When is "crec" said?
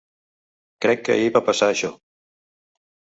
0.85-1.03